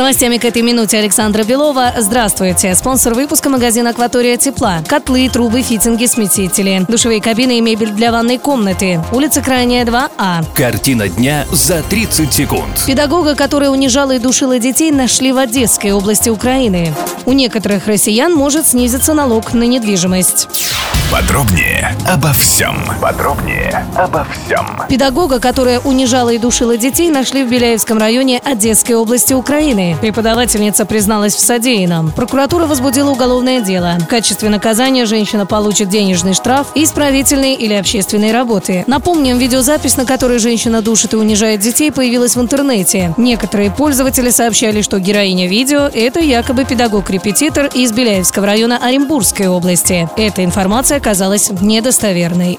Новостями 0.00 0.38
к 0.38 0.46
этой 0.46 0.62
минуте 0.62 0.96
Александра 0.96 1.44
Белова. 1.44 1.92
Здравствуйте. 1.98 2.74
Спонсор 2.74 3.12
выпуска 3.12 3.50
магазин 3.50 3.86
«Акватория 3.86 4.38
тепла». 4.38 4.78
Котлы, 4.88 5.28
трубы, 5.28 5.60
фитинги, 5.60 6.06
смесители. 6.06 6.86
Душевые 6.88 7.20
кабины 7.20 7.58
и 7.58 7.60
мебель 7.60 7.90
для 7.90 8.10
ванной 8.10 8.38
комнаты. 8.38 9.04
Улица 9.12 9.42
Крайняя, 9.42 9.84
2А. 9.84 10.46
Картина 10.54 11.10
дня 11.10 11.44
за 11.52 11.82
30 11.82 12.32
секунд. 12.32 12.84
Педагога, 12.86 13.34
который 13.34 13.70
унижала 13.70 14.12
и 14.12 14.18
душила 14.18 14.58
детей, 14.58 14.90
нашли 14.90 15.32
в 15.32 15.36
Одесской 15.36 15.92
области 15.92 16.30
Украины. 16.30 16.94
У 17.26 17.32
некоторых 17.32 17.86
россиян 17.86 18.32
может 18.32 18.66
снизиться 18.66 19.12
налог 19.12 19.52
на 19.52 19.64
недвижимость. 19.64 20.48
Подробнее 21.12 21.92
обо 22.08 22.32
всем. 22.32 22.76
Подробнее 23.02 23.84
обо 23.96 24.24
всем. 24.32 24.80
Педагога, 24.88 25.40
которая 25.40 25.80
унижала 25.80 26.30
и 26.30 26.38
душила 26.38 26.76
детей, 26.76 27.10
нашли 27.10 27.44
в 27.44 27.50
Беляевском 27.50 27.98
районе 27.98 28.38
Одесской 28.38 28.94
области 28.94 29.34
Украины. 29.34 29.89
Преподавательница 30.00 30.84
призналась 30.84 31.34
в 31.34 31.40
содеянном. 31.40 32.12
Прокуратура 32.12 32.66
возбудила 32.66 33.10
уголовное 33.10 33.60
дело. 33.60 33.96
В 34.00 34.06
качестве 34.06 34.48
наказания 34.48 35.06
женщина 35.06 35.46
получит 35.46 35.88
денежный 35.88 36.34
штраф 36.34 36.68
и 36.74 36.84
исправительные 36.84 37.54
или 37.54 37.74
общественные 37.74 38.32
работы. 38.32 38.84
Напомним, 38.86 39.38
видеозапись, 39.38 39.96
на 39.96 40.04
которой 40.04 40.38
женщина 40.38 40.82
душит 40.82 41.14
и 41.14 41.16
унижает 41.16 41.60
детей, 41.60 41.90
появилась 41.92 42.36
в 42.36 42.40
интернете. 42.40 43.14
Некоторые 43.16 43.70
пользователи 43.70 44.30
сообщали, 44.30 44.82
что 44.82 44.98
героиня 44.98 45.48
видео– 45.48 45.90
это 45.94 46.20
якобы 46.20 46.64
педагог-репетитор 46.64 47.66
из 47.74 47.92
Беляевского 47.92 48.46
района 48.46 48.78
Оренбургской 48.82 49.48
области. 49.48 50.08
Эта 50.16 50.44
информация 50.44 50.98
оказалась 50.98 51.50
недостоверной. 51.60 52.58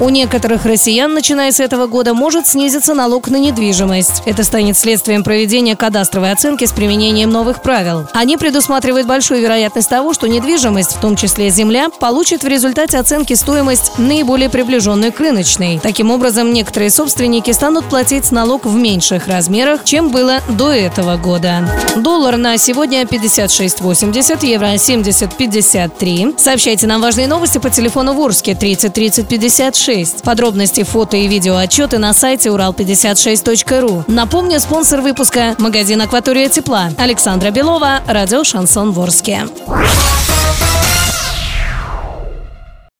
У 0.00 0.08
некоторых 0.08 0.64
россиян, 0.64 1.14
начиная 1.14 1.52
с 1.52 1.60
этого 1.60 1.86
года, 1.86 2.14
может 2.14 2.48
снизиться 2.48 2.94
налог 2.94 3.28
на 3.28 3.36
недвижимость. 3.36 4.22
Это 4.24 4.42
станет 4.42 4.76
следствием 4.76 5.22
проведения 5.22 5.76
кадастровой 5.76 6.32
оценки 6.32 6.64
с 6.64 6.72
применением 6.72 7.30
новых 7.30 7.62
правил. 7.62 8.08
Они 8.12 8.36
предусматривают 8.36 9.06
большую 9.06 9.40
вероятность 9.40 9.88
того, 9.88 10.12
что 10.12 10.26
недвижимость, 10.26 10.96
в 10.96 11.00
том 11.00 11.14
числе 11.14 11.48
земля, 11.50 11.90
получит 12.00 12.42
в 12.42 12.48
результате 12.48 12.98
оценки 12.98 13.34
стоимость 13.34 13.92
наиболее 13.96 14.50
приближенную 14.50 15.12
к 15.12 15.20
рыночной. 15.20 15.78
Таким 15.78 16.10
образом, 16.10 16.52
некоторые 16.52 16.90
собственники 16.90 17.52
станут 17.52 17.84
платить 17.84 18.32
налог 18.32 18.66
в 18.66 18.74
меньших 18.74 19.28
размерах, 19.28 19.84
чем 19.84 20.08
было 20.08 20.40
до 20.48 20.72
этого 20.72 21.16
года. 21.16 21.68
Доллар 21.94 22.36
на 22.36 22.58
сегодня 22.58 23.02
56.80, 23.02 24.44
евро 24.44 24.74
70.53. 24.74 26.34
Сообщайте 26.36 26.88
нам 26.88 27.00
важные 27.00 27.28
новости 27.28 27.58
по 27.58 27.70
телефону 27.70 28.14
Ворске 28.14 28.56
30 28.56 28.92
30 28.92 29.28
56. 29.28 29.83
Подробности, 30.22 30.82
фото 30.82 31.16
и 31.16 31.28
видео 31.28 31.56
отчеты 31.56 31.98
на 31.98 32.12
сайте 32.14 32.48
урал56.ру. 32.48 34.04
Напомню, 34.06 34.60
спонсор 34.60 35.00
выпуска– 35.00 35.54
магазин 35.58 36.00
«Акватория 36.00 36.48
тепла». 36.48 36.90
Александра 36.96 37.50
Белова, 37.50 38.00
радио 38.06 38.44
«Шансон 38.44 38.92
Ворске». 38.92 39.44